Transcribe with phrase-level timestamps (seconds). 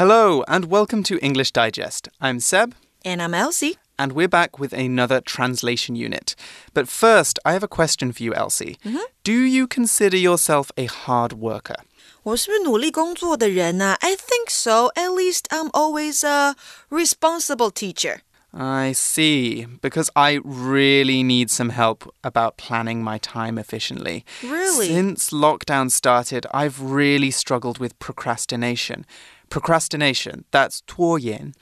[0.00, 2.08] Hello, and welcome to English Digest.
[2.20, 2.74] I'm Seb.
[3.04, 3.76] And I'm Elsie.
[3.98, 6.36] And we're back with another translation unit.
[6.74, 8.76] But first, I have a question for you, Elsie.
[8.84, 9.06] Mm -hmm.
[9.24, 11.76] Do you consider yourself a hard worker?
[12.22, 13.98] 我是不是努力工作的人呢、啊、？
[14.00, 14.90] I think so.
[14.94, 16.56] At least I'm always a
[16.90, 18.20] responsible teacher.
[18.52, 19.66] I see.
[19.80, 24.24] Because I really need some help about planning my time efficiently.
[24.42, 24.88] Really?
[24.88, 29.04] Since lockdown started, I've really struggled with procrastination.
[29.51, 31.53] Procrastination, that's 拖延.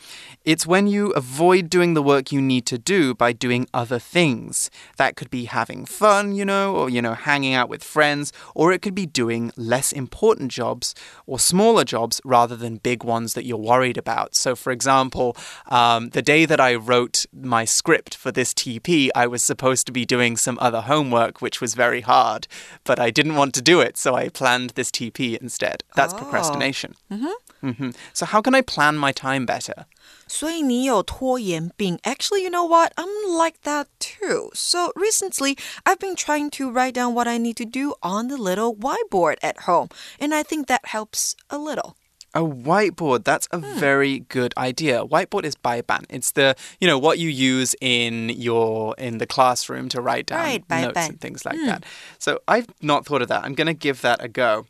[0.46, 4.70] It's when you avoid doing the work you need to do by doing other things.
[4.98, 8.72] That could be having fun, you know, or, you know, hanging out with friends, or
[8.72, 10.94] it could be doing less important jobs
[11.26, 14.36] or smaller jobs rather than big ones that you're worried about.
[14.36, 15.36] So, for example,
[15.70, 19.92] um, the day that I wrote my script for this TP, I was supposed to
[19.92, 22.48] be doing some other homework, which was very hard,
[22.84, 25.84] but I didn't want to do it, so I planned this TP instead.
[25.96, 26.18] That's oh.
[26.18, 26.94] procrastination.
[27.10, 27.49] Mm -hmm.
[27.63, 27.95] Mm -hmm.
[28.13, 29.87] So, how can I plan my time better?
[30.27, 31.99] 所以你有拖延病.
[32.03, 32.93] Actually, you know what?
[32.97, 34.51] I'm like that too.
[34.55, 38.37] So recently, I've been trying to write down what I need to do on the
[38.37, 39.89] little whiteboard at home,
[40.19, 41.97] and I think that helps a little.
[42.36, 43.80] A whiteboard, that's a hmm.
[43.80, 45.04] very good idea.
[45.04, 46.06] Whiteboard is baiban.
[46.10, 50.40] It's the, you know, what you use in your in the classroom to write down
[50.40, 51.66] right, notes and things like hmm.
[51.66, 51.86] that.
[52.20, 53.44] So I've not thought of that.
[53.44, 54.68] I'm going to give that a go.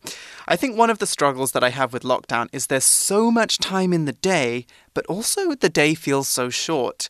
[0.48, 3.58] I think one of the struggles that I have with lockdown is there's so much
[3.58, 7.10] time in the day, but also the day feels so short.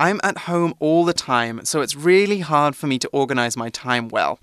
[0.00, 3.68] I'm at home all the time, so it's really hard for me to organize my
[3.68, 4.38] time well.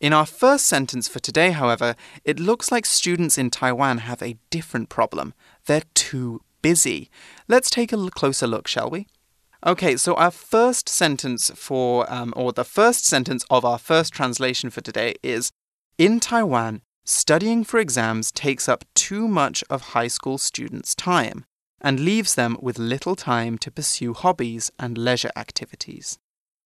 [0.00, 4.38] In our first sentence for today, however, it looks like students in Taiwan have a
[4.50, 5.34] different problem.
[5.66, 7.10] They're too busy.
[7.48, 9.08] Let's take a closer look, shall we?
[9.66, 14.70] Okay, so our first sentence for, um, or the first sentence of our first translation
[14.70, 15.50] for today is
[15.98, 21.46] In Taiwan, studying for exams takes up too much of high school students' time
[21.79, 26.15] and leaves them with little time to pursue hobbies and leisure activities.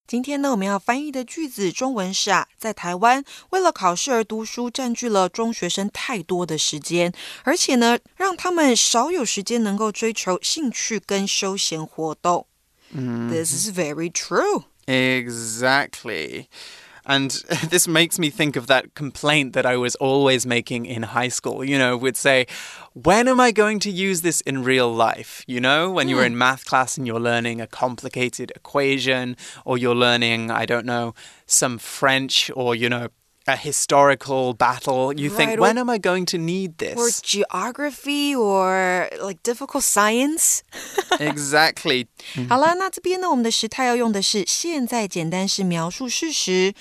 [0.08, 12.48] 今天呢，我们要翻译的句子中文是啊，在台湾为了考试而读书，占据了中学生太多的时间，而且呢，让他们少有时间能够追求兴趣跟休闲活动。
[12.92, 13.30] Mm.
[13.30, 14.64] This is very true.
[14.88, 16.48] Exactly.
[17.07, 17.31] And
[17.69, 21.65] this makes me think of that complaint that I was always making in high school.
[21.65, 22.47] You know, would say,
[22.93, 25.45] when am I going to use this in real life?
[25.47, 26.11] You know, when mm.
[26.11, 30.87] you're in math class and you're learning a complicated equation, or you're learning, I don't
[30.87, 31.15] know,
[31.47, 33.09] some French, or, you know,
[33.48, 36.96] a historical battle, you right, think, when am I going to need this?
[36.96, 40.62] Or geography or like difficult science.
[41.20, 42.08] exactly.
[42.48, 46.76] 好了，那这边呢，我们的时态要用的是现在简单式描述事实。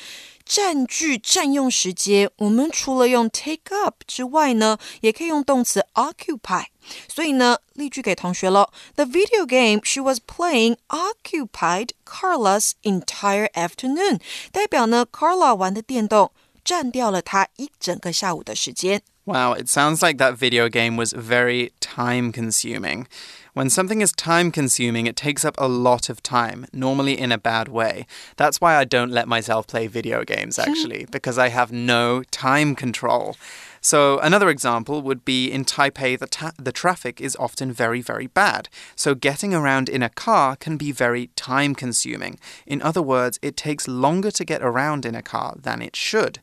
[0.45, 6.65] 占据、占用时间，我们除了用 take up 之外呢，也可以用动词 occupy。
[7.07, 8.71] 所以呢，例句给同学了。
[8.95, 14.21] The video game she was playing occupied Carla's entire afternoon，
[14.51, 16.33] 代表呢，Carla 玩的电动
[16.65, 19.03] 占掉了他一整个下午的时间。
[19.25, 23.07] Wow, it sounds like that video game was very time consuming.
[23.53, 27.39] When something is time consuming, it takes up a lot of time, normally in a
[27.39, 28.07] bad way.
[28.37, 32.75] That's why I don't let myself play video games, actually, because I have no time
[32.75, 33.37] control.
[33.81, 38.69] So, another example would be in Taipei, the, the traffic is often very, very bad.
[38.95, 42.39] So, getting around in a car can be very time consuming.
[42.67, 46.41] In other words, it takes longer to get around in a car than it should.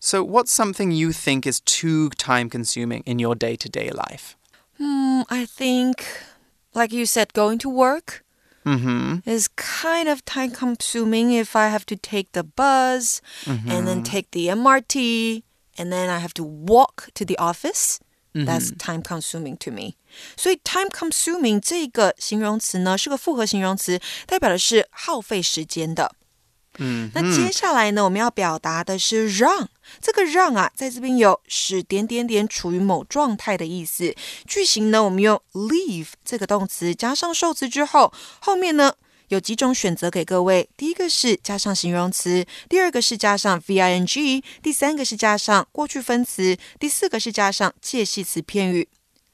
[0.00, 4.36] So, what's something you think is too time consuming in your day to day life?
[4.78, 6.04] Hmm, I think,
[6.74, 8.24] like you said, going to work.
[8.64, 9.22] Mm -hmm.
[9.24, 13.70] is kind of time consuming if I have to take the bus mm -hmm.
[13.72, 14.12] and then mm-hmm.
[14.14, 14.96] take the MRT
[15.76, 17.98] and then I have to walk to the office.
[18.34, 18.76] That's mm-hmm.
[18.78, 19.96] time consuming to me.
[20.36, 26.14] 所以 time consuming 这个形容词呢是个复合形容词，代表的是耗费时间的。
[26.77, 29.69] 嗯，那接下来呢，我们要表达的是让。
[30.01, 34.13] 这个让啊，在这边有使点点点处于某状态的意思。
[34.45, 38.93] 句型呢，我们用 leave 这个动词加上受词之后，后面呢？
[39.29, 48.87] 有几种选择给各位，第一个是加上形容词，第二个是加上 v i n g，第三个是加上过去分词，第四个是加上介系词片语。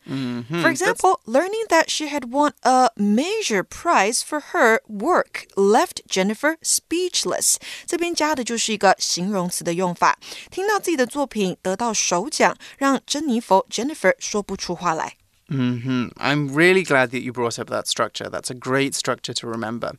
[0.06, 0.62] Mm -hmm.
[0.62, 6.56] For example, learning that she had won a major prize for her work left Jennifer
[6.62, 7.56] speechless.
[7.84, 10.18] 这边加的就是一个形容词的用法。
[10.50, 15.16] 听到自己的作品得到首奖，让珍妮佛 Jennifer 说不出话来。
[15.49, 18.29] Hmm I'm really glad that you brought up that structure.
[18.29, 19.93] That's a great structure to remember.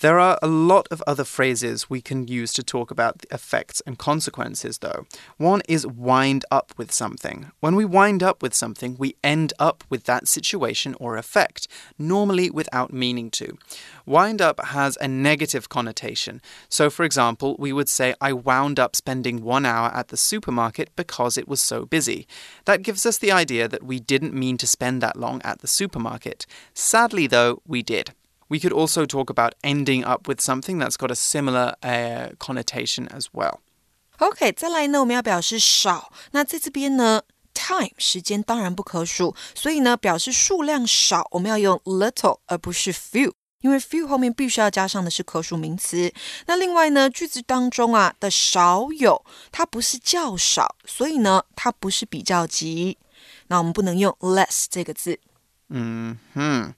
[0.00, 3.82] There are a lot of other phrases we can use to talk about the effects
[3.86, 5.06] and consequences, though.
[5.36, 7.50] One is wind up with something.
[7.60, 11.68] When we wind up with something, we end up with that situation or effect,
[11.98, 13.58] normally without meaning to.
[14.06, 16.40] Wind up has a negative connotation.
[16.70, 20.88] So, for example, we would say, I wound up spending one hour at the supermarket
[20.96, 22.26] because it was so busy.
[22.64, 25.67] That gives us the idea that we didn't mean to spend that long at the
[25.67, 26.45] supermarket.
[26.73, 28.13] Sadly, though, we did.
[28.49, 33.07] We could also talk about ending up with something that's got a similar uh, connotation
[33.07, 33.59] as well.
[34.17, 36.11] OK，再来呢，我们要表示少。
[36.31, 37.21] 那在这边呢，
[37.53, 43.31] time 时间当然不可数，所以呢，表示数量少，我们要用 little 而不是 few。
[43.61, 46.11] 因为 few 后面必须要加上的是可数名词。
[46.47, 52.97] 那另外呢，句子当中啊的少有，它不是较少，所以呢，它不是比较级。
[53.47, 55.19] 那我们不能用 less 这个字。
[55.71, 56.71] Mm hmm.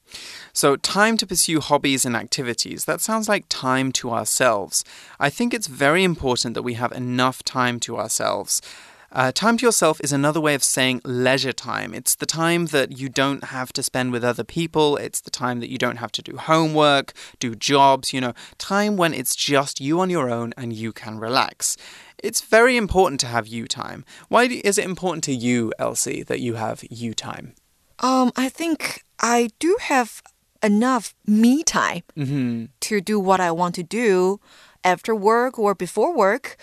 [0.53, 2.85] So, time to pursue hobbies and activities.
[2.85, 4.83] That sounds like time to ourselves.
[5.19, 8.61] I think it's very important that we have enough time to ourselves.
[9.10, 11.94] Uh, time to yourself is another way of saying leisure time.
[11.94, 14.98] It's the time that you don't have to spend with other people.
[14.98, 18.98] It's the time that you don't have to do homework, do jobs, you know, time
[18.98, 21.76] when it's just you on your own and you can relax.
[22.18, 24.04] It's very important to have you time.
[24.28, 27.54] Why is it important to you, Elsie, that you have you time?
[28.00, 30.22] Um, I think I do have
[30.62, 32.68] enough me time Mm -hmm.
[32.80, 34.40] to do what I want to do
[34.82, 36.56] after work or before work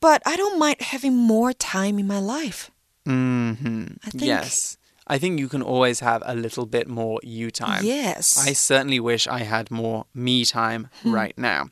[0.00, 2.70] but I don't mind having more time in my life.
[3.06, 3.84] Mm hmm.
[4.14, 4.76] Yes.
[5.04, 7.84] I think you can always have a little bit more you time.
[7.84, 8.38] Yes.
[8.38, 11.12] I certainly wish I had more me time hmm.
[11.12, 11.70] right now.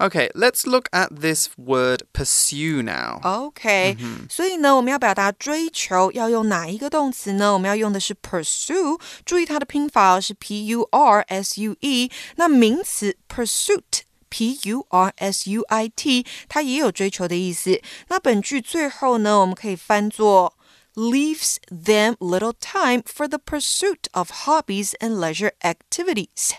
[0.00, 3.20] Okay, let's look at this word pursue now.
[3.22, 7.52] Okay，、嗯、所以呢，我们要表达追求要用哪一个动词呢？
[7.52, 12.10] 我们要用的是 pursue，注意它的拼法是 p u r s u e。
[12.36, 14.04] 那名词 pursuit。
[14.34, 17.80] P U R S U I T，它也有追求的意思。
[18.08, 20.56] 那本句最后呢，我们可以翻作
[20.94, 26.52] leaves them little time for the pursuit of hobbies and leisure activities。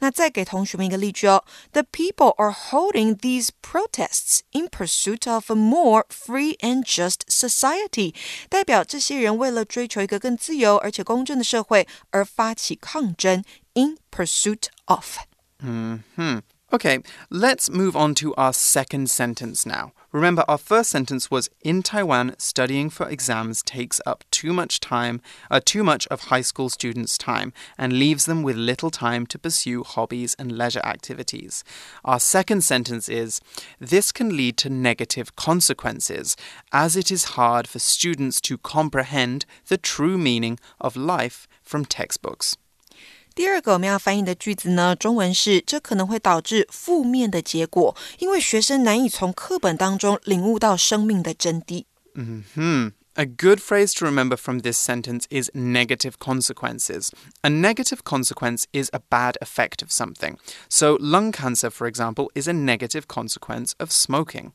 [0.00, 8.14] 那再给同学们一个例句哦：The people are holding these protests in pursuit of a more free and just society。
[8.48, 13.44] 代表这些人为了追求一个更自由而且公正的社会而发起抗争。
[13.74, 15.18] In pursuit of。
[15.60, 16.42] 嗯哼。
[16.71, 16.99] Okay,
[17.31, 19.91] let's move on to our second sentence now.
[20.11, 25.19] Remember, our first sentence was In Taiwan, studying for exams takes up too much time,
[25.49, 29.39] uh, too much of high school students' time, and leaves them with little time to
[29.39, 31.63] pursue hobbies and leisure activities.
[32.05, 33.41] Our second sentence is
[33.79, 36.37] This can lead to negative consequences,
[36.71, 42.57] as it is hard for students to comprehend the true meaning of life from textbooks.
[43.39, 51.85] 第二个我们要翻译的句子呢，中文是这可能会导致负面的结果，因为学生难以从课本当中领悟到生命的真谛。
[52.15, 52.91] 嗯哼。
[53.19, 57.11] A good phrase to remember from this sentence is negative consequences.
[57.43, 60.37] A negative consequence is a bad effect of something.
[60.69, 64.53] So, lung cancer, for example, is a negative consequence of smoking.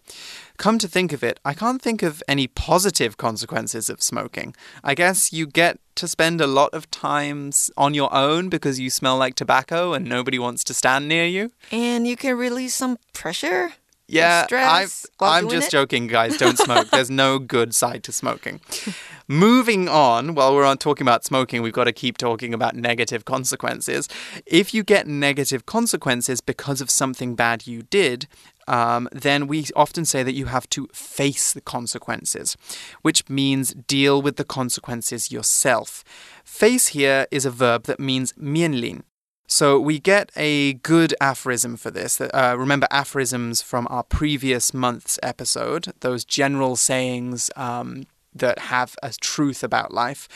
[0.57, 4.57] Come to think of it, I can't think of any positive consequences of smoking.
[4.83, 8.89] I guess you get to spend a lot of times on your own because you
[8.89, 11.53] smell like tobacco and nobody wants to stand near you.
[11.71, 13.75] And you can release some pressure.
[14.07, 14.87] Yeah, i
[15.39, 15.71] am just it?
[15.71, 16.37] joking, guys.
[16.37, 16.91] Don't smoke.
[16.91, 18.61] There's no good side to smoking.
[19.29, 23.25] Moving on, while we're on talking about smoking, we've got to keep talking about negative
[23.25, 24.07] consequences.
[24.45, 28.29] If you get negative consequences because of something bad you did,
[28.69, 32.59] um, then we often say that you have to face the consequences,
[33.01, 36.05] which means deal with the consequences yourself.
[36.45, 39.03] Face here is a verb that means mianlin.
[39.47, 42.21] So we get a good aphorism for this.
[42.21, 49.11] Uh, remember aphorisms from our previous month's episode, those general sayings um, that have a
[49.13, 50.29] truth about life.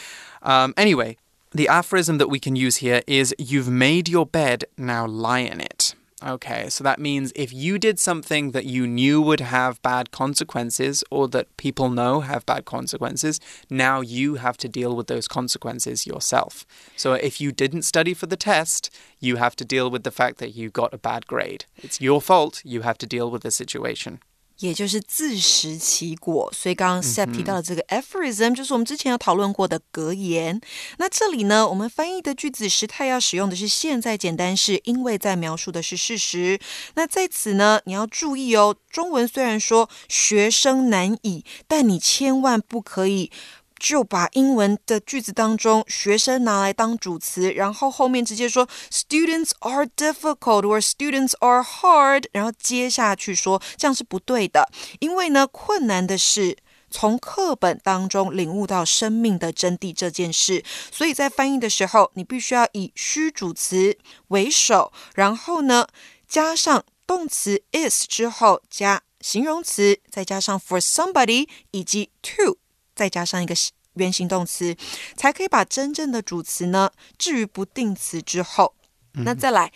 [0.43, 1.17] Um, anyway,
[1.53, 5.61] the aphorism that we can use here is You've made your bed, now lie in
[5.61, 5.78] it.
[6.25, 11.05] Okay, so that means if you did something that you knew would have bad consequences
[11.13, 13.39] or that people know have bad consequences,
[13.71, 16.67] now you have to deal with those consequences yourself.
[16.97, 20.39] So if you didn't study for the test, you have to deal with the fact
[20.39, 21.67] that you got a bad grade.
[21.77, 22.63] It's your fault.
[22.65, 24.19] You have to deal with the situation.
[24.59, 26.51] 也就是自食其果。
[26.53, 30.61] 所以刚刚 Sep 提到的这个 aphorism，就是我们之前有讨论过的格言。
[30.99, 36.59] 那这里呢，我们翻译的句子时态要使用的是现在简单式，因为在描述的是事实。
[36.95, 43.31] 那在此呢，你要注意哦，中文虽然说学生难以，但你千万不可以。
[43.79, 54.69] 就把英文的句子当中学生拿来当主词，然后后面直接说 students are difficult or students are hard，然后接下去说这样是不对的，
[55.01, 56.59] 因为呢困难的是。
[56.91, 65.87] 从课本当中领悟到生命的真谛这件事，所以在翻译的时候，你必须要以虚主词为首，然后呢
[66.27, 72.57] 加上动词 is 之后加形容词，再加上 for somebody 以及 to，
[72.99, 73.55] 再加上一个
[73.95, 74.77] 原形动词，
[75.17, 78.75] 才可以把真正的主词呢置于不定词之后。
[79.13, 79.71] 那再来。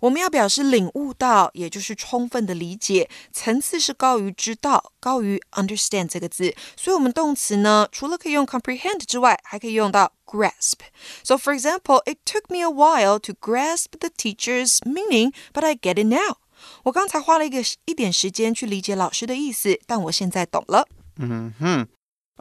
[0.00, 6.54] 我们要表示领悟到，也就是充分的理解，层次是高于知道，高于 understand 这个字。
[6.76, 10.74] 所以，我们动词呢，除了可以用 comprehend 之外，还可以用到 grasp。
[11.22, 15.94] So, for example, it took me a while to grasp the teacher's meaning, but I get
[15.94, 16.36] it now.
[16.82, 20.86] 我刚才花了一个一点时间去理解老师的意思，但我现在懂了。
[21.16, 21.88] 嗯哼。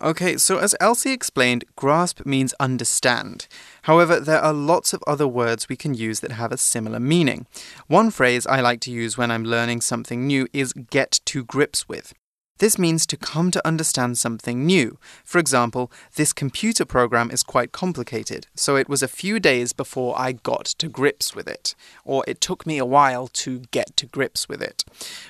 [0.01, 3.47] Okay, so as Elsie explained, grasp means understand.
[3.83, 7.45] However, there are lots of other words we can use that have a similar meaning.
[7.87, 11.87] One phrase I like to use when I'm learning something new is get to grips
[11.87, 12.13] with.
[12.63, 14.97] This means to come to understand something new.
[15.25, 20.17] For example, this computer program is quite complicated, so it was a few days before
[20.17, 24.05] I got to grips with it, or it took me a while to get to
[24.05, 24.85] grips with it.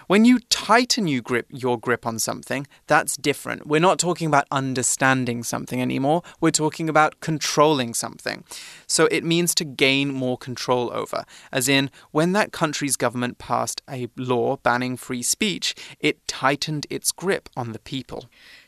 [0.06, 3.66] When you tighten grip your grip on something, that's different.
[3.66, 8.44] We're not talking about understanding something anymore, we're talking about controlling something.
[8.86, 13.82] So it means to gain more control over, as in when that country's government passed
[13.90, 17.23] a law banning free speech, it tightened its grip
[17.55, 18.25] on the people.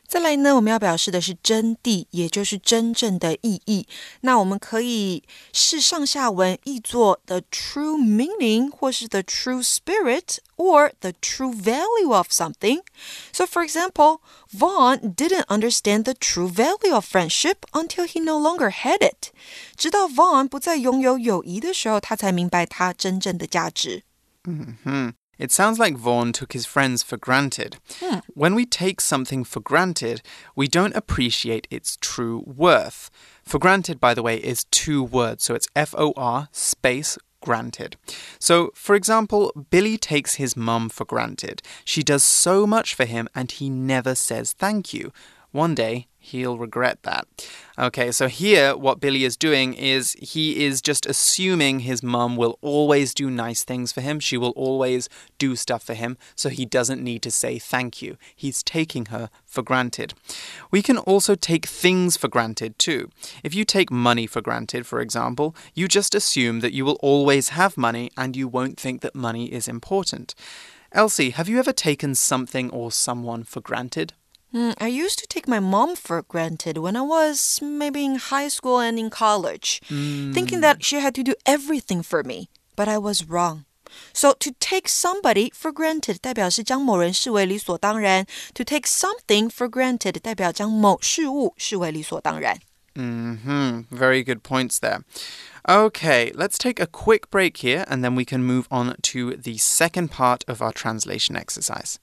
[0.07, 3.87] 再来呢，我们要表示的是真谛，也就是真正的意义。
[4.19, 12.81] 那我们可以视上下文译作 the true meaning，或是 the true spirit or the true value of something.
[13.31, 14.19] So, for example,
[14.53, 19.31] Vaughn didn't understand the true value of friendship until he no longer had it.
[19.77, 24.03] 直到 Vaughn 不再拥有友谊的时候，他才明白它真正的价值。
[24.43, 25.13] 嗯哼。
[25.38, 27.76] It sounds like Vaughan took his friends for granted.
[28.00, 28.18] Hmm.
[28.34, 30.22] When we take something for granted,
[30.54, 33.10] we don't appreciate its true worth.
[33.44, 37.96] For granted, by the way, is two words, so it's F O R space granted.
[38.40, 41.62] So, for example, Billy takes his mum for granted.
[41.84, 45.12] She does so much for him and he never says thank you.
[45.56, 47.26] One day, he'll regret that.
[47.78, 52.58] Okay, so here what Billy is doing is he is just assuming his mum will
[52.60, 54.20] always do nice things for him.
[54.20, 55.08] She will always
[55.38, 58.18] do stuff for him, so he doesn't need to say thank you.
[58.34, 60.12] He's taking her for granted.
[60.70, 63.08] We can also take things for granted too.
[63.42, 67.48] If you take money for granted, for example, you just assume that you will always
[67.60, 70.34] have money and you won't think that money is important.
[70.92, 74.12] Elsie, have you ever taken something or someone for granted?
[74.53, 78.49] Mm, I used to take my mom for granted when I was maybe in high
[78.49, 80.33] school and in college, mm.
[80.33, 82.49] thinking that she had to do everything for me.
[82.75, 83.63] But I was wrong.
[84.13, 92.59] So to take somebody for granted 代表是将某人视为理所当然，to take something for granted 代表将某事物视为理所当然。
[92.95, 93.83] Mm hmm.
[93.89, 95.03] Very good points there.
[95.63, 99.57] Okay, let's take a quick break here and then we can move on to the
[99.57, 101.95] second part of our translation exercise.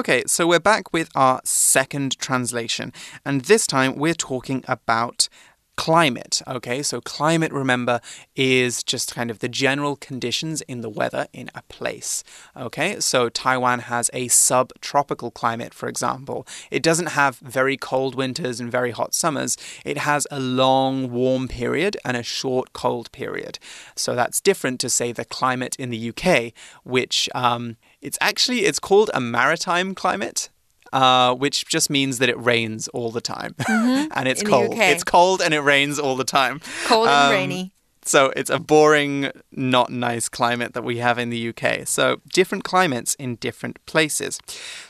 [0.00, 2.90] Okay, so we're back with our second translation,
[3.22, 5.28] and this time we're talking about
[5.76, 6.40] climate.
[6.48, 8.00] Okay, so climate, remember,
[8.34, 12.24] is just kind of the general conditions in the weather in a place.
[12.56, 16.46] Okay, so Taiwan has a subtropical climate, for example.
[16.70, 21.46] It doesn't have very cold winters and very hot summers, it has a long warm
[21.46, 23.58] period and a short cold period.
[23.96, 26.54] So that's different to, say, the climate in the UK,
[26.84, 30.50] which um, it's actually it's called a maritime climate.
[30.92, 34.08] Uh, which just means that it rains all the time, mm -hmm.
[34.16, 34.74] and it's cold.
[34.74, 36.60] It's cold and it rains all the time.
[36.88, 37.72] Cold and um, rainy.
[38.10, 41.86] So it's a boring, not nice climate that we have in the UK.
[41.86, 44.40] So different climates in different places.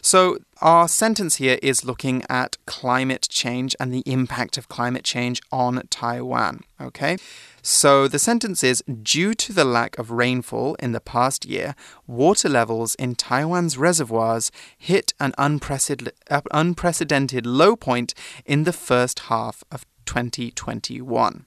[0.00, 5.42] So our sentence here is looking at climate change and the impact of climate change
[5.52, 6.62] on Taiwan.
[6.80, 7.18] Okay.
[7.60, 11.74] So the sentence is Due to the lack of rainfall in the past year,
[12.06, 18.14] water levels in Taiwan's reservoirs hit an unprecedented uh, low point
[18.46, 21.44] in the first half of 2021.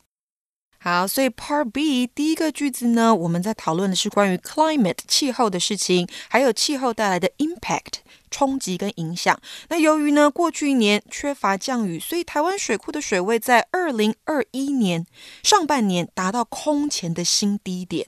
[0.83, 7.99] 好，所以 Part B 第一个句子呢，我们在讨论的是关于 climate 气候的事情，还有气候带来的 impact
[8.31, 9.39] 冲击跟影响。
[9.69, 15.05] 那由于呢过去一年缺乏降雨，所以台湾水库的水位在二零二一年
[15.43, 18.07] 上半年达到空前的新低点。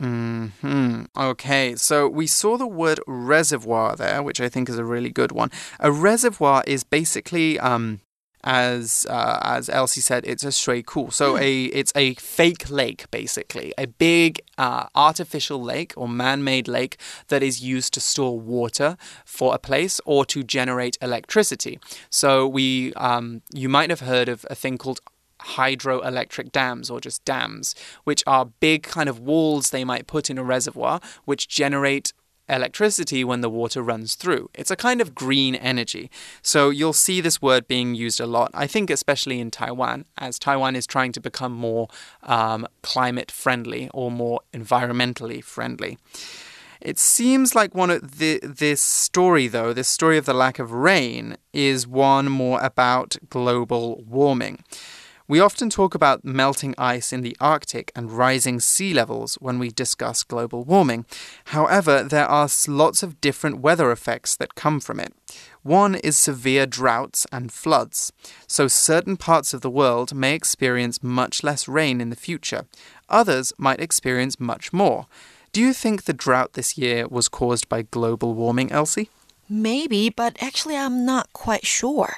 [0.00, 1.06] Hmm.
[1.14, 5.32] Okay, so we saw the word reservoir there, which I think is a really good
[5.32, 5.50] one.
[5.78, 7.98] A reservoir is basically um,
[8.43, 11.09] as uh, as Elsie said, it's a shui ku.
[11.11, 16.97] So a it's a fake lake, basically, a big uh, artificial lake or man-made lake
[17.27, 21.79] that is used to store water for a place or to generate electricity.
[22.09, 24.99] So we um, you might have heard of a thing called
[25.43, 30.37] hydroelectric dams or just dams, which are big kind of walls they might put in
[30.37, 32.13] a reservoir which generate
[32.49, 34.49] electricity when the water runs through.
[34.53, 36.11] It's a kind of green energy.
[36.41, 40.37] So you'll see this word being used a lot, I think, especially in Taiwan, as
[40.37, 41.87] Taiwan is trying to become more
[42.23, 45.97] um, climate friendly or more environmentally friendly.
[46.81, 50.73] It seems like one of the this story though, this story of the lack of
[50.73, 54.65] rain is one more about global warming.
[55.25, 59.69] We often talk about melting ice in the Arctic and rising sea levels when we
[59.69, 61.05] discuss global warming.
[61.45, 65.13] However, there are lots of different weather effects that come from it.
[65.61, 68.11] One is severe droughts and floods.
[68.47, 72.65] So, certain parts of the world may experience much less rain in the future,
[73.07, 75.07] others might experience much more.
[75.53, 79.09] Do you think the drought this year was caused by global warming, Elsie?
[79.53, 82.09] Maybe, but actually I'm not quite sure.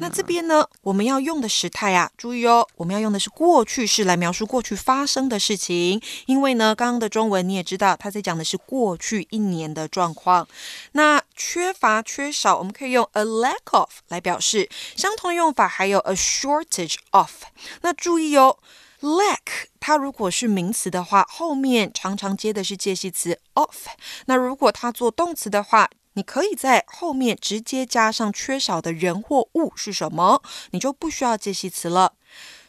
[0.00, 6.02] 那这边呢，我们要用的时态啊，注意哦，我们要用的是过去式来描述过去发生的事情。
[6.26, 10.48] 因为呢，刚刚的中文你也知道，它在讲的是过去一年的状况。
[10.92, 14.68] 那缺乏、缺少，我们可以用 a lack of 来表示。
[14.96, 17.44] 相同的用法还有 a shortage of。
[17.82, 18.58] 那注意哦。
[19.00, 23.86] lack 它如果是名词的话，后面常常接的是介系词 of。
[24.26, 32.13] 那如果它做动词的话，你可以在后面直接加上缺少的人或物是什么，你就不需要介系词了。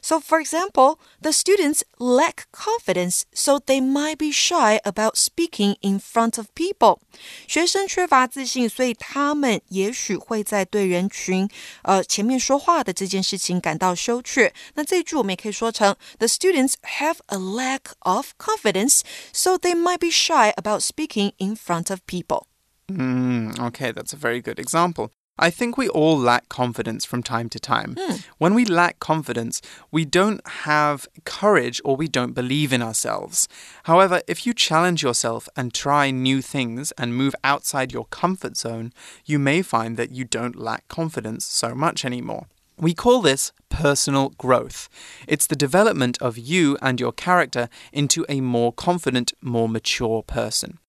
[0.03, 6.01] So, for example, the students lack confidence, so they might be shy about speaking in
[6.01, 7.01] front of people.
[7.47, 11.47] 学生缺乏自信，所以他们也许会在对人群
[11.83, 14.55] 呃前面说话的这件事情感到羞怯。
[14.75, 19.01] 那这一句我们也可以说成：The students have a lack of confidence,
[19.35, 22.45] so they might be shy about speaking in front of people.
[22.92, 25.12] Mm, okay, that's a very good example.
[25.38, 27.96] I think we all lack confidence from time to time.
[27.96, 28.26] Mm.
[28.38, 33.50] When we lack confidence, we don't have courage or we don't believe in ourselves.
[33.84, 38.94] However, if you challenge yourself and try new things and move outside your comfort zone,
[39.26, 42.48] you may find that you don't lack confidence so much anymore.
[42.78, 44.88] We call this personal growth.
[45.28, 50.80] It's the development of you and your character into a more confident, more mature person.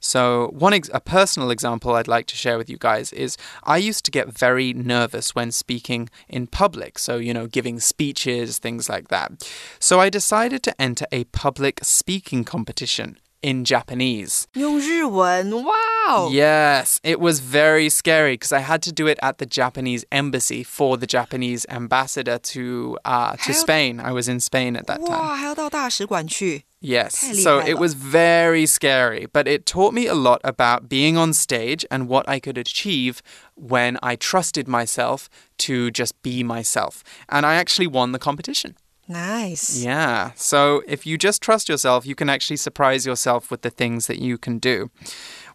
[0.00, 3.76] So, one ex- a personal example I'd like to share with you guys is I
[3.76, 8.88] used to get very nervous when speaking in public, so, you know, giving speeches, things
[8.88, 9.48] like that.
[9.78, 14.45] So, I decided to enter a public speaking competition in Japanese.
[14.53, 16.29] 用日文, wow!
[16.31, 20.63] Yes, it was very scary because I had to do it at the Japanese embassy
[20.63, 23.99] for the Japanese ambassador to uh, to Spain.
[23.99, 25.09] I was in Spain at that time.
[25.19, 26.63] 哇，还要到大使馆去。
[26.81, 27.21] Yes.
[27.21, 27.79] 太厉 So 害 it 了。
[27.81, 32.27] was very scary, but it taught me a lot about being on stage and what
[32.27, 33.19] I could achieve
[33.55, 35.27] when I trusted myself
[35.59, 37.03] to just be myself.
[37.29, 38.75] And I actually won the competition.
[39.10, 39.82] Nice.
[39.82, 40.30] Yeah.
[40.36, 44.20] So if you just trust yourself, you can actually surprise yourself with the things that
[44.20, 44.92] you can do.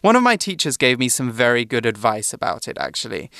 [0.02, 3.30] One of my teachers gave me some very good advice about it, actually.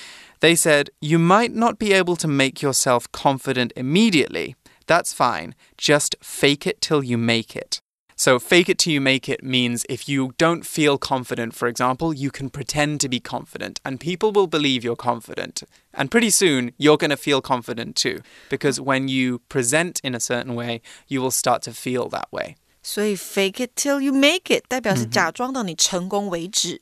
[0.40, 4.56] They said, You might not be able to make yourself confident immediately.
[4.86, 5.54] That's fine.
[5.76, 7.82] Just fake it till you make it.
[8.15, 12.13] So, fake it till you make it means if you don't feel confident, for example,
[12.13, 15.63] you can pretend to be confident and people will believe you're confident.
[15.91, 18.21] And pretty soon, you're going to feel confident too.
[18.47, 22.57] Because when you present in a certain way, you will start to feel that way.
[22.83, 26.81] 所以 fake it till you make it 代表是假装到你成功为止。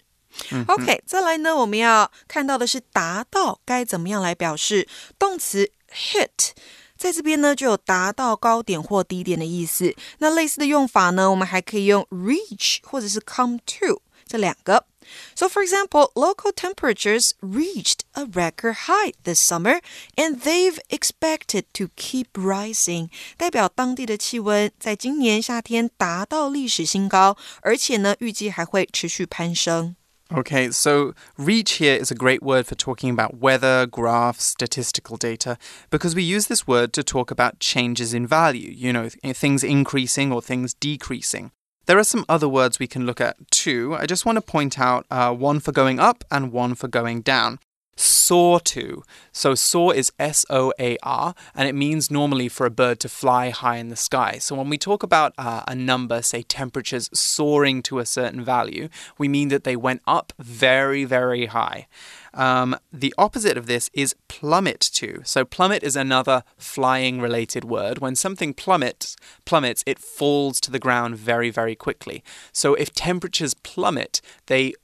[0.68, 6.52] OK，再来呢，我们要看到的是达到该怎么样来表示动词 hit。
[6.97, 9.95] 在这边呢，就有达到高点或低点的意思。
[10.19, 14.87] 那类似的用法呢，我们还可以用 reach 或者是 come to 这两个。
[15.35, 19.83] So, for example, local temperatures reached a record high this summer,
[20.17, 23.11] and they've expected to keep rising.
[23.37, 29.95] 代表当地的气温在今年夏天达到历史新高，而且呢，预计还会持续攀升。
[30.33, 35.59] Okay, so reach here is a great word for talking about weather, graphs, statistical data,
[35.91, 40.33] because we use this word to talk about changes in value, you know, things increasing
[40.33, 41.51] or things decreasing.
[41.87, 43.95] There are some other words we can look at too.
[43.95, 47.21] I just want to point out uh, one for going up and one for going
[47.21, 47.59] down
[47.97, 49.03] soar to.
[49.33, 53.09] So soar is S O A R, and it means normally for a bird to
[53.09, 54.39] fly high in the sky.
[54.39, 58.89] So when we talk about uh, a number, say temperatures soaring to a certain value,
[59.19, 61.87] we mean that they went up very, very high.
[62.33, 65.23] Um, the opposite of this is plummet to.
[65.25, 67.99] So plummet is another flying related word.
[67.99, 72.25] When something plummets, plummets, it falls to the ground very, very quickly.
[72.53, 74.75] So if temperatures plummet, they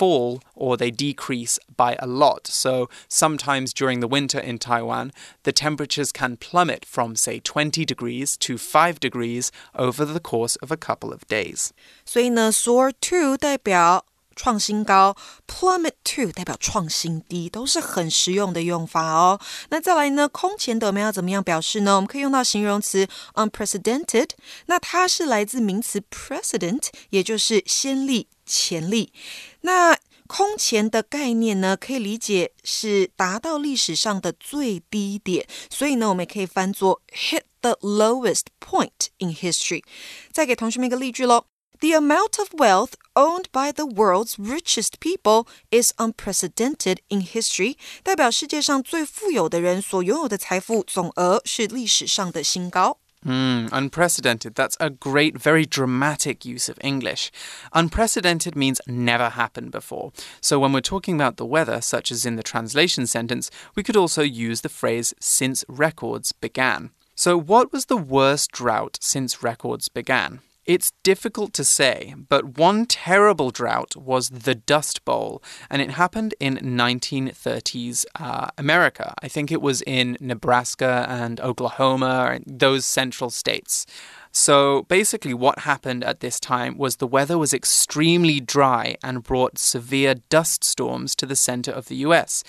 [0.00, 2.46] fall or they decrease by a lot.
[2.46, 5.12] So sometimes during the winter in Taiwan,
[5.44, 10.70] the temperatures can plummet from, say, 20 degrees to 5 degrees over the course of
[10.70, 11.72] a couple of days.
[12.04, 14.04] 所以呢，soar to 代表
[14.41, 19.39] 创新高，plummet to 代表创新低，都是很实用的用法哦。
[19.69, 21.97] 那再来呢，空前的我们要怎么样表示呢？
[21.97, 24.29] 我们可以用到形容词 unprecedented，
[24.65, 29.13] 那它是来自名词 precedent，也就是先例、前例。
[29.61, 39.83] 那空前的概念呢，可以理解是达到历史上的最低点，所以呢，我们也可以翻作 hit the lowest point in history。
[40.31, 41.50] 再给同学们一个例句喽。
[41.80, 52.98] The amount of wealth owned by the world's richest people is unprecedented in history，代表世界上最富有的人所拥有的财富总额是历史上的新高。
[53.24, 54.54] Mm, unprecedented.
[54.54, 57.30] That's a great, very dramatic use of English.
[57.72, 60.12] Unprecedented means never happened before.
[60.40, 63.96] So when we're talking about the weather, such as in the translation sentence, we could
[63.96, 66.90] also use the phrase since records began.
[67.14, 70.40] So, what was the worst drought since records began?
[70.65, 76.35] It's difficult to say, but one terrible drought was the Dust Bowl, and it happened
[76.39, 79.15] in 1930s uh, America.
[79.23, 83.87] I think it was in Nebraska and Oklahoma, those central states.
[84.31, 89.57] So basically, what happened at this time was the weather was extremely dry and brought
[89.57, 92.43] severe dust storms to the center of the US.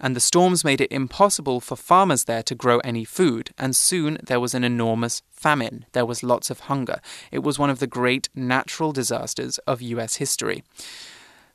[0.00, 4.18] And the storms made it impossible for farmers there to grow any food, and soon
[4.22, 5.86] there was an enormous famine.
[5.92, 7.00] There was lots of hunger.
[7.32, 10.62] It was one of the great natural disasters of US history.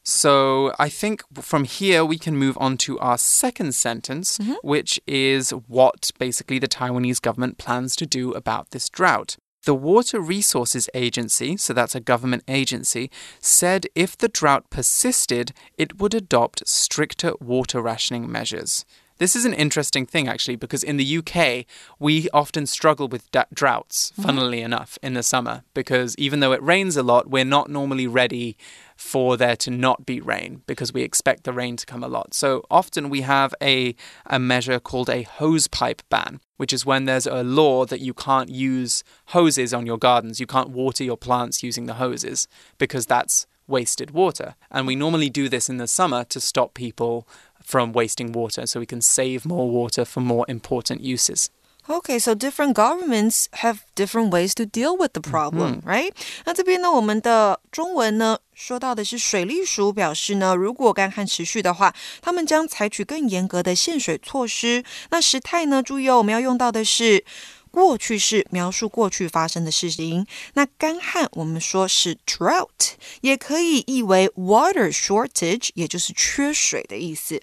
[0.04, 4.56] So I think from here we can move on to our second sentence, mm -hmm.
[4.62, 9.38] which is what basically the Taiwanese government plans to do about this drought.
[9.66, 16.00] The Water Resources Agency, so that's a government agency, said if the drought persisted, it
[16.00, 18.84] would adopt stricter water rationing measures.
[19.18, 21.66] This is an interesting thing, actually, because in the UK,
[22.00, 24.22] we often struggle with droughts, mm-hmm.
[24.24, 24.74] funnily mm -hmm.
[24.74, 28.56] enough, in the summer, because even though it rains a lot, we're not normally ready
[28.96, 32.34] for there to not be rain because we expect the rain to come a lot.
[32.34, 33.96] So often we have a,
[34.26, 38.14] a measure called a hose pipe ban, which is when there's a law that you
[38.14, 40.40] can't use hoses on your gardens.
[40.40, 42.48] You can't water your plants using the hoses
[42.78, 44.55] because that's wasted water.
[44.71, 47.27] And we normally do this in the summer to stop people
[47.63, 51.51] from wasting water so we can save more water for more important uses.
[51.91, 55.89] Okay, so different governments have different ways to deal with the problem, mm -hmm.
[55.89, 56.13] right?
[56.45, 64.85] 那这边呢，我们的中文呢说到的是水利署表示呢，如果干旱持续的话，他们将采取更严格的限水措施。
[65.11, 67.25] 那时态呢，注意哦，我们要用到的是
[67.74, 70.28] 过去式，描述过去发生的事情。
[70.54, 77.42] 那干旱我们说是 drought，也可以译为 water shortage，也就是缺水的意思。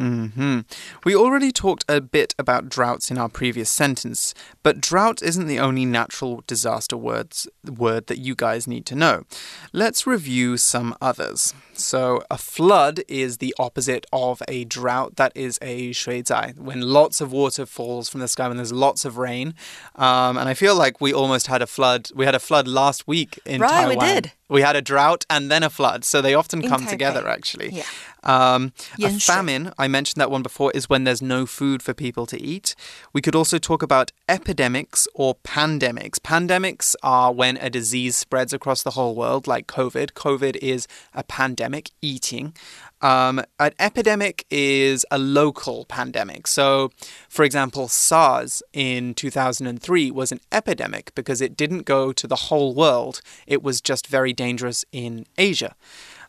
[0.00, 0.60] Mm hmm
[1.04, 5.60] We already talked a bit about droughts in our previous sentence, but drought isn't the
[5.60, 9.24] only natural disaster words word that you guys need to know.
[9.72, 11.54] Let's review some others.
[11.74, 15.16] So, a flood is the opposite of a drought.
[15.16, 19.04] That is a 水灾, when lots of water falls from the sky, when there's lots
[19.04, 19.54] of rain.
[19.96, 22.10] Um, and I feel like we almost had a flood.
[22.14, 23.96] We had a flood last week in right, Taiwan.
[23.96, 24.32] Right, we did.
[24.48, 27.70] We had a drought and then a flood, so they often come together actually.
[27.70, 27.84] Yeah.
[28.22, 32.24] Um, a famine, I mentioned that one before, is when there's no food for people
[32.26, 32.74] to eat.
[33.12, 36.18] We could also talk about epidemics or pandemics.
[36.18, 40.12] Pandemics are when a disease spreads across the whole world, like COVID.
[40.12, 42.54] COVID is a pandemic, eating.
[43.02, 46.46] Um, an epidemic is a local pandemic.
[46.46, 46.90] So,
[47.28, 52.74] for example, SARS in 2003 was an epidemic because it didn't go to the whole
[52.74, 55.74] world, it was just very dangerous in Asia.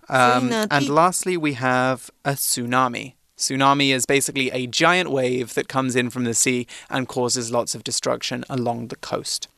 [0.09, 3.13] Um, and lastly, we have a tsunami.
[3.40, 7.74] Tsunami is basically a giant wave that comes in from the sea and causes lots
[7.74, 9.48] of destruction along the coast.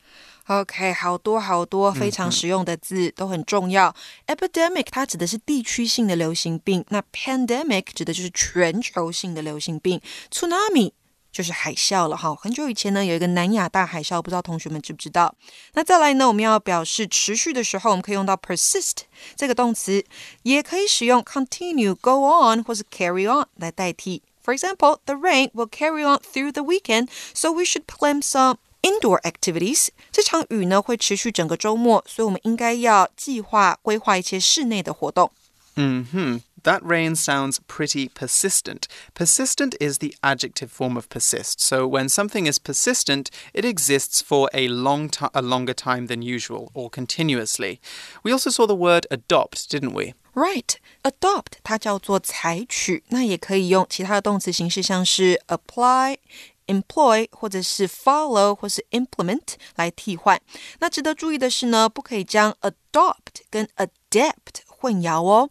[0.47, 3.95] OK，好多好多非常实用的字、都很重要。
[4.25, 10.01] Epidemic 它指的是地区性的流行病，那 pandemic 指的就是全球性的流行病。
[10.31, 10.91] Tsunami
[11.34, 15.34] 就是海啸了哈，很久以前呢有一个南亚大海啸，不知道同学们知不知道？
[15.72, 18.98] 那再来呢，我们要表示持续的时候，我们可以用到 persist
[19.34, 20.04] 这个动词，
[20.44, 24.22] 也可以使用 continue、go on 或是 carry on 来代替。
[24.44, 29.20] For example, the rain will carry on through the weekend, so we should plan some indoor
[29.22, 29.88] activities。
[30.12, 35.32] 这场雨呢会持续整个周末，所以我们应该要计划规划一些室内的活动。
[35.76, 38.87] 嗯哼 That rain sounds pretty persistent.
[39.13, 41.61] Persistent is the adjective form of persist.
[41.61, 46.21] So when something is persistent, it exists for a long time, a longer time than
[46.21, 47.79] usual, or continuously.
[48.23, 50.13] We also saw the word adopt, didn't we?
[50.33, 60.39] Right, adopt 它叫做采取，那也可以用其他的动词形式，像是 apply。employ 或者是 follow 或是 implement 来替换。
[60.79, 65.49] 那值得注意的是呢，不可以将 adopt 跟 adapt 混淆哦。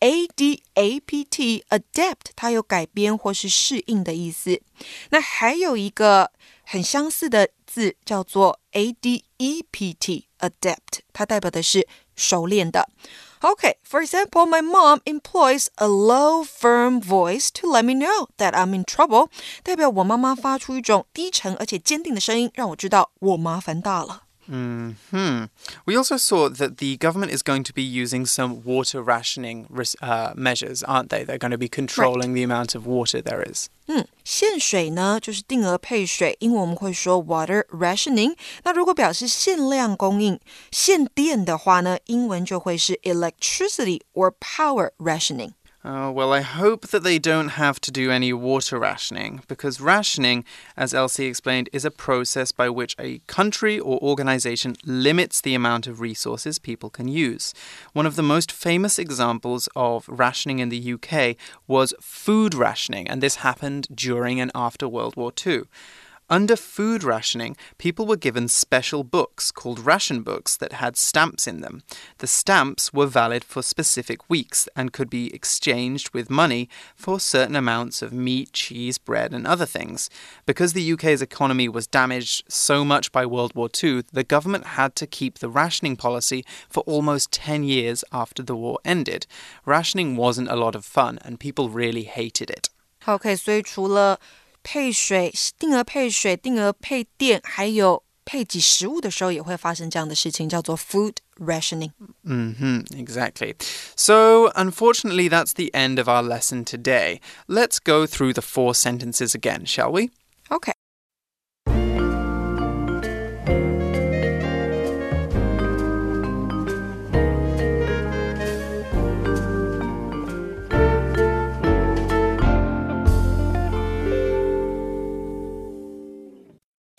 [0.00, 4.60] a d a p t adapt 它有改编或是适应的意思。
[5.10, 6.32] 那还有一个
[6.64, 12.88] 很相似的字叫做 a d e p t adapt，它代表的是熟练的。
[13.42, 18.74] Okay, for example, my mom employs a low, firm voice to let me know that I'm
[18.76, 19.30] in trouble.
[19.62, 24.23] 代表我妈妈发出一种低沉而且坚定的声音，让我知道我麻烦大了。
[24.50, 25.44] Mm hmm.
[25.86, 29.68] We also saw that the government is going to be using some water rationing
[30.02, 31.22] uh, measures, aren't they?
[31.22, 32.34] They're going to be controlling right.
[32.34, 33.68] the amount of water there is.
[33.86, 38.34] 嗯，限水呢就是定额配水，英文我们会说 water rationing。
[38.64, 40.40] 那如果表示限量供应、
[40.72, 45.52] 限电的话呢，英文就会是 electricity or power rationing。
[45.85, 50.43] Uh, well, I hope that they don't have to do any water rationing, because rationing,
[50.75, 55.85] as Elsie explained, is a process by which a country or organization limits the amount
[55.85, 57.53] of resources people can use.
[57.93, 61.35] One of the most famous examples of rationing in the UK
[61.67, 65.65] was food rationing, and this happened during and after World War II.
[66.30, 71.60] Under food rationing, people were given special books called ration books that had stamps in
[71.60, 71.82] them.
[72.18, 77.56] The stamps were valid for specific weeks and could be exchanged with money for certain
[77.56, 80.08] amounts of meat, cheese, bread, and other things.
[80.46, 84.94] Because the UK's economy was damaged so much by World War II, the government had
[84.96, 89.26] to keep the rationing policy for almost 10 years after the war ended.
[89.66, 92.68] Rationing wasn't a lot of fun, and people really hated it.
[93.04, 94.20] Okay, 所以除了
[94.64, 101.90] 配水、定额配水、定额配电，还有配给食物的时候，也会发生这样的事情，叫做 food rationing.
[102.24, 103.54] hmm exactly.
[103.96, 107.20] So, unfortunately, that's the end of our lesson today.
[107.48, 110.10] Let's go through the four sentences again, shall we?
[110.50, 110.72] Okay.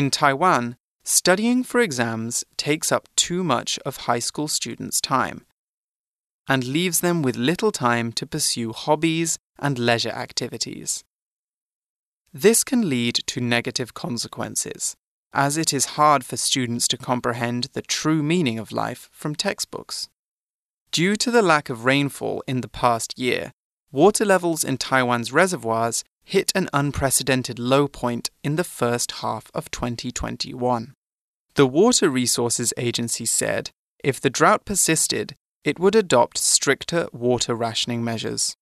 [0.07, 5.45] In Taiwan, studying for exams takes up too much of high school students' time
[6.47, 11.03] and leaves them with little time to pursue hobbies and leisure activities.
[12.33, 14.95] This can lead to negative consequences,
[15.33, 20.09] as it is hard for students to comprehend the true meaning of life from textbooks.
[20.93, 23.51] Due to the lack of rainfall in the past year,
[23.91, 29.71] water levels in Taiwan's reservoirs hit an unprecedented low point in the first half of
[29.71, 30.93] 2021.
[31.55, 33.71] The Water Resources Agency said
[34.03, 38.57] if the drought persisted, it would adopt stricter water rationing measures.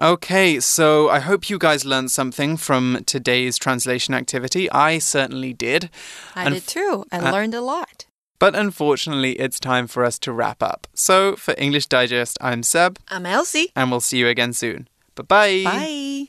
[0.00, 4.70] Okay, so I hope you guys learned something from today's translation activity.
[4.70, 5.88] I certainly did.
[6.34, 7.06] I and did too.
[7.10, 8.04] I uh, learned a lot.
[8.38, 10.86] But unfortunately, it's time for us to wrap up.
[10.92, 12.98] So, for English Digest, I'm Seb.
[13.08, 13.72] I'm Elsie.
[13.74, 14.88] And we'll see you again soon.
[15.14, 15.62] Bye-bye.
[15.64, 16.28] Bye.